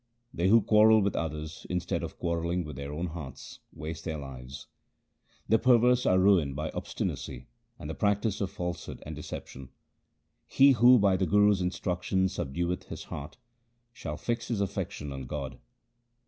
[0.33, 4.65] They who quarrel with others, instead of quarrelling with their own hearts, waste their lives.
[5.47, 7.45] The perverse are ruined by obstinacy
[7.77, 9.69] and by the practice of falsehood and deception.
[10.47, 13.37] He who by the Guru's instruction subdueth his heart,
[13.93, 15.59] shall fix his affection on God.